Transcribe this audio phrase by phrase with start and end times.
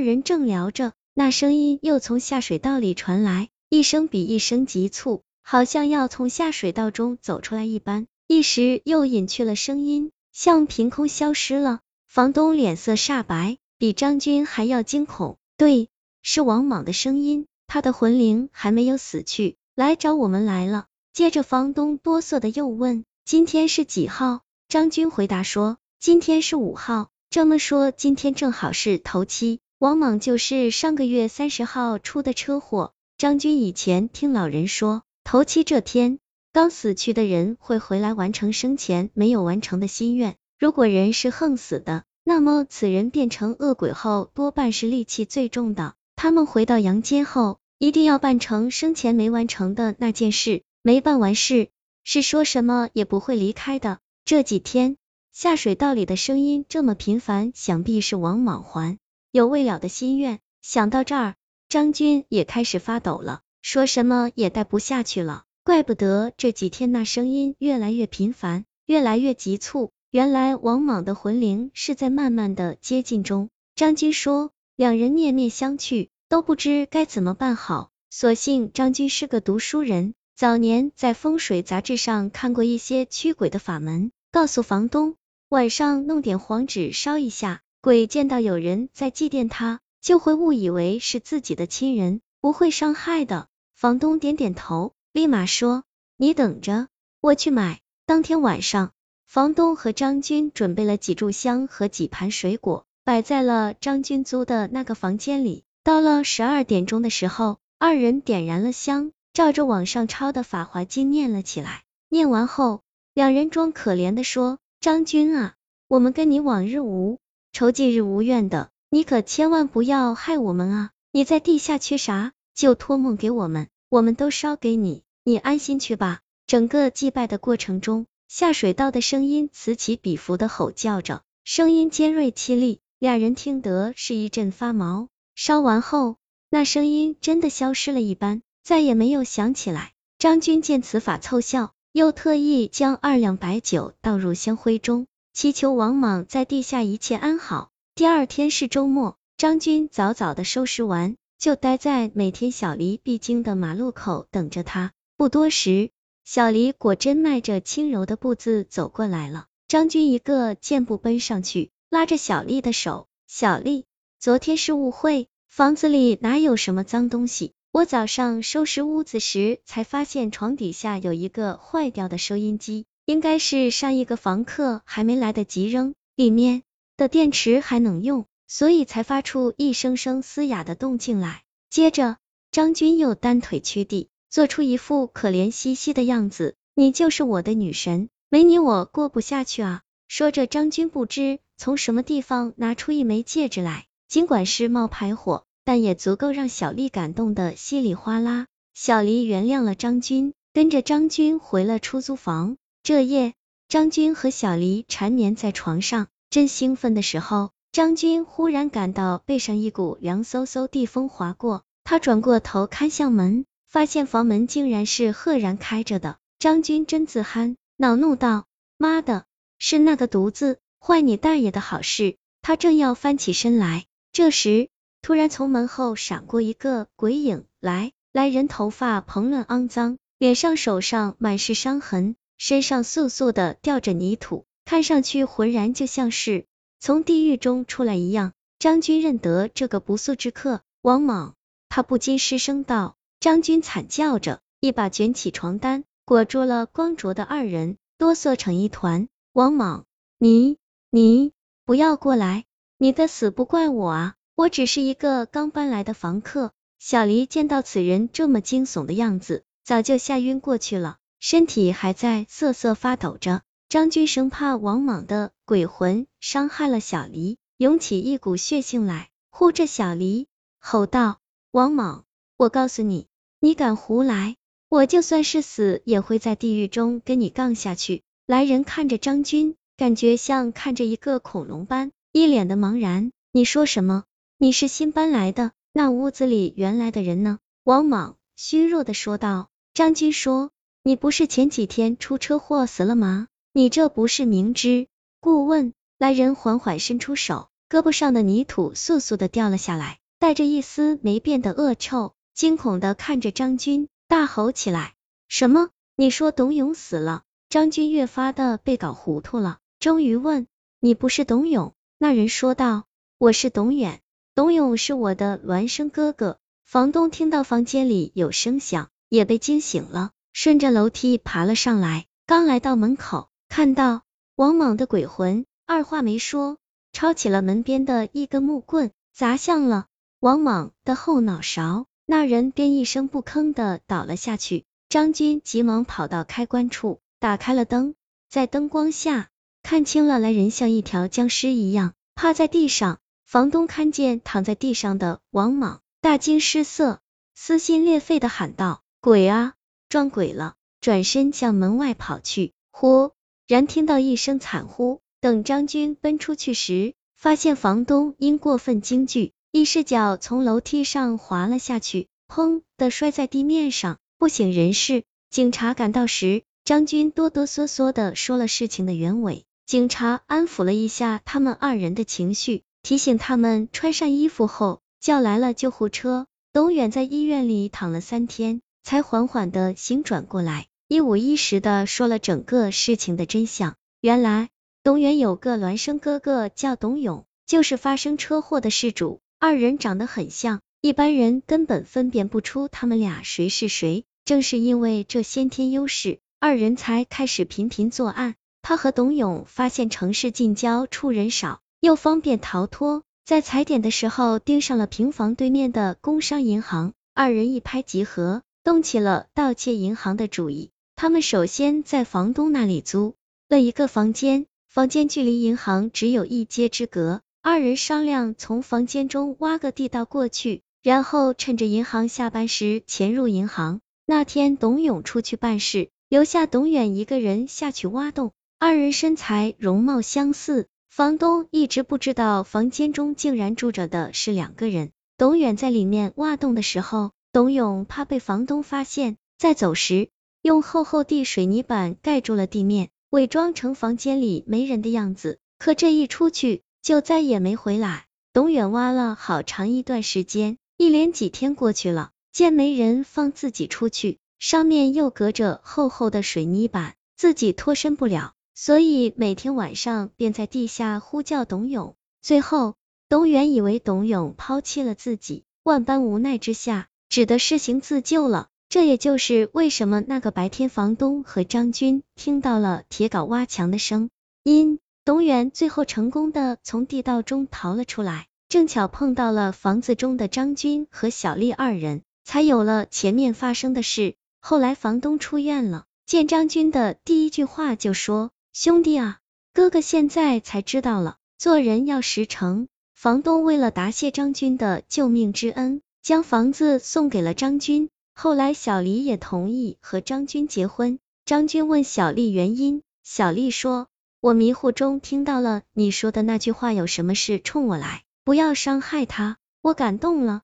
[0.00, 11.80] 人正聊着，那声音又从下水道里传来，一声比一声急促，好像要从下水道中走出来一般，一时又隐去了声音，像凭空消失了。
[12.08, 15.38] 房东脸色煞白，比张军还要惊恐。
[15.56, 15.88] 对，
[16.22, 20.86] 是王莽的声音，他的魂灵还没有死去，来找我们来了。
[21.12, 29.60] 接着，房东哆嗦的又问：“今天是几号？”张军回答说：“今天是五号。”这么说，今天正好是头七。
[29.80, 32.92] 王莽就是上个月三十号出的车祸。
[33.16, 36.18] 张军以前听老人说，头七这天，
[36.52, 40.36] 刚死去的人会回来完成生前没有完成的心愿。
[40.58, 45.94] 如果人是横死的，那么此人变成恶鬼后，多半是戾气最重的。
[46.14, 51.70] 他们回到阳间后，一定要办成生前没完成的那件事，没办完事，
[52.04, 53.98] 是说什么也不会离开的。
[54.26, 54.98] 这几天
[55.32, 58.98] 下水道里的声音这么频繁，想必是王莽还
[59.32, 60.40] 有未了的心愿。
[60.62, 61.34] 想到这儿，
[61.68, 65.44] 张军也开始发抖了，说什么也待不下去了。
[65.62, 69.90] 怪不得这几天那声音越来越频繁，越来越急促。
[70.10, 73.48] 原来王莽的魂灵是在慢慢的接近中。
[73.76, 77.90] 张军说，两人面面相觑，都不知该怎么办好。
[78.10, 85.14] 所幸张军是个读书人，早年在风水杂志上看过一些驱鬼的法门，告诉房东，
[85.48, 93.48] 晚上弄点黄纸烧一下，鬼见到有人在祭奠他，就会误以为是自己的亲人，不会伤害的。
[93.74, 95.84] 房东点点头，立马说，
[96.18, 96.88] 你等着，
[97.22, 97.80] 我去买。
[98.04, 98.92] 当天晚上。
[99.26, 105.62] 房东和张军准备了几炷香和几盘水果，摆在了张军租的那个房间里。
[105.84, 111.84] 到了十二点钟的时候，二人点燃了香，照着网上抄的《法华经》念了起来。
[112.08, 112.82] 念完后，
[113.14, 115.54] 两人装可怜的说：“张军啊，
[115.86, 117.19] 我们跟你往日无
[117.52, 120.90] 仇，近日无怨的，你可千万不要害我们啊！
[121.12, 128.06] 你在地下缺啥，就托梦给我们，我们都烧给你，你安心去吧。”整个祭拜的过程中。
[128.28, 135.08] 下水道的声音此起彼伏的吼叫着，声音尖锐凄厉，两人听得是一阵发毛。
[135.34, 136.16] 烧完后，
[136.48, 139.92] 那声音真的消失了一般，再也没有响起来。
[140.18, 147.70] 张军见此法凑效，又特意将二两白酒倒入香灰中，祈求王莽在地下一切安好。
[147.94, 154.92] 第二天是周末，张军早早的收拾完，就待在每天小黎必经的马路口等着他。
[155.16, 155.90] 不多时。
[156.22, 163.08] 小黎果真迈着轻柔的步子走过来了，张军一个箭步奔上去，拉着小丽的手。
[163.26, 163.86] 小丽，
[164.20, 167.52] 昨天是误会，房子里哪有什么脏东西？
[167.72, 176.62] 我早上收拾屋子时才发现床底下有一个坏掉的收音机，应该是上一个房客还没来得及扔，里面
[176.96, 181.42] 的电池还能用，所以才发出一声声嘶哑的动静来。
[181.70, 182.18] 接着，
[182.52, 184.08] 张军又单腿屈地。
[184.28, 189.82] 做出一副可怜兮兮的样子，你就是我的女神，没你我过不下去啊！
[190.06, 198.46] 说着，张军不知从什么地方拿出一枚戒指来，尽管是冒牌货，但也足够让小丽感动的稀里哗啦。
[198.72, 202.56] 小丽原谅了张军，跟着张军回了出租房。
[202.82, 203.34] 这夜，
[203.68, 213.44] 张军和小黎缠绵在床上，正兴奋的时候，张军忽然感到背上一股凉飕飕地风划过，他转过头看向门。
[213.68, 218.46] 发现房门竟然是赫然开着的，张军真自憨，恼怒道
[218.76, 219.26] ：“妈的，
[219.60, 224.70] 是那个犊子，坏你大爷的好事！”他正要翻起身来，这时
[225.02, 236.46] 突然从门后闪过一个鬼影来，来人头发蓬乱肮脏，脸上手上满是伤痕，身上簌簌的掉着泥土，看上去浑然就像是
[236.78, 238.32] 从地狱中出来一样。
[238.58, 241.34] 张军认得这个不速之客王莽，
[241.68, 242.96] 他不禁失声道。
[243.20, 249.08] 张军惨叫着，一把卷起床单，裹住了光着的二人，哆嗦成一团。
[249.34, 249.84] 王莽，
[250.16, 250.56] 你
[250.90, 251.32] 你
[251.66, 252.46] 不要过来，
[252.78, 256.52] 你的死不怪我啊，我只是一个刚搬来的房客。
[256.78, 263.42] 小黎见到此人这么惊悚的样子，早就吓晕过去了，身体还在瑟瑟发抖着。
[263.68, 270.26] 张军生怕王莽的鬼魂伤害了小黎，涌起一股血性来，护着小黎，
[270.58, 271.20] 吼道
[271.52, 272.04] ：“王莽，
[272.36, 273.06] 我告诉你。”
[273.38, 274.36] 你敢胡来，
[274.68, 278.02] 我就算是死，也会在地狱中跟你杠下去。
[278.26, 283.12] 来人看着张军，感觉像看着一个恐龙般，一脸的茫然。
[283.32, 284.04] 你说什么？
[284.36, 285.52] 你是新搬来的？
[285.72, 287.38] 那屋子里原来的人呢？
[287.62, 289.48] 王莽虚弱的说道。
[289.72, 290.50] 张军说，
[290.90, 293.28] 你不是前几天出车祸死了吗？
[293.52, 294.88] 你这不是明知
[295.20, 295.72] 故问？
[295.98, 304.94] 来人缓缓伸出手，胳膊上的泥土簌簌的掉了下来，带着一丝没变的恶臭，惊恐的看着张军，大吼起来
[305.30, 305.68] ：“什么？
[305.94, 310.48] 你说董永死了？”张军越发的被搞糊涂了，终于问
[310.80, 314.00] ：“你不是董永？”那人说道：“我是董远，
[314.34, 324.02] 董永是我的孪生哥哥。”房东听到房间里有声响，也被惊醒了，顺着楼梯爬了上来，刚来到门口，看到
[324.36, 326.58] 王莽的鬼魂，二话没说。
[326.92, 329.86] 抄起了门边的一根木棍，砸向了
[330.18, 331.86] 王莽的后脑勺。
[332.04, 334.64] 那人便一声不吭的倒了下去。
[334.88, 337.94] 张军急忙跑到开关处，打开了灯，
[338.28, 339.28] 在灯光下
[339.62, 342.98] 看清了来人像一条僵尸一样趴在地上。
[343.24, 346.98] 房东看见躺在地上的王莽，大惊失色，
[347.36, 349.54] 撕心裂肺的喊道：“鬼啊，
[349.90, 352.52] 撞鬼了！”转身向门外跑去。
[352.70, 353.12] 忽
[353.46, 355.00] 然听到一声惨呼。
[355.20, 365.04] 等张军奔出去时，发现房东因过分惊惧，一失脚从楼梯上滑了下去，砰的摔在地面上，不省人事。
[365.28, 369.44] 警察赶到时，张军哆哆嗦嗦的说了事情的原委。
[369.66, 376.26] 警察安抚了一下他们二人的情绪，提醒他们穿上衣服后，叫来了救护车。
[376.54, 383.76] 董远在医院里躺了三天，才缓缓的醒转过来，一五一十的说了整个事情的真相。
[384.00, 384.48] 原来。
[384.82, 394.06] 董远有个孪生哥哥叫董勇，就是发生车祸的事主，二人长得很像，一般人根本分辨不出他们俩谁是谁。
[394.24, 398.34] 正是因为这先天优势，二人才开始频频作案。
[398.60, 410.70] 他和董永发现城市近郊处人少，又方便逃脱，在踩点的时候盯上了平房对面的工商银行，二人一拍即合，动起了盗窃银行的主意。
[410.96, 413.14] 他们首先在房东那里租
[413.48, 414.46] 了一个房间。
[414.68, 423.80] 房间距离银行只有一街之隔，二人商量从房间中挖个地道过去，然后趁着银行下班时潜入银行。
[424.06, 428.30] 那天董永出去办事，留下董远一个人下去挖洞。
[428.60, 434.92] 二人身材容貌相似，房东一直不知道房间中竟然住着的是两个人。
[435.16, 440.10] 董远在里面挖洞的时候，董永怕被房东发现，在走时
[440.42, 442.90] 用厚厚地水泥板盖住了地面。
[443.10, 448.06] 伪装成房间里没人的样子，可这一出去就再也没回来。
[448.32, 461.96] 董远挖了好长一段时间，一连几天过去了，见没人放自己出去，上面又隔着厚厚的水泥板，自己脱身不了，所以每天晚上便在地下呼叫董永。
[462.22, 462.76] 最后，
[463.08, 468.46] 董远以为董永抛弃了自己，万般无奈之下，只得施行自救了。
[468.70, 474.08] 这也就是为什么那个白天房东和张军听到了铁镐挖墙的声
[474.44, 484.14] 音，董远最后成功的从地道中逃了出来，正巧碰到了房子中的张军和小丽二人，才有了前面发生的事。
[484.40, 489.18] 后来房东出院了，见张军的第一句话就说：“兄弟啊，
[489.52, 497.88] 哥哥现在才知道了，做人要实诚。”房东为了答谢张军的救命之恩，将房子送给了张军。
[498.14, 500.98] 后来小黎也同意和张军结婚。
[501.24, 503.86] 张军问小丽原因，小丽说
[504.20, 510.42] ：“我迷糊中听到了你说的那句话，有什么事冲我来，不要伤害他。”我感动了。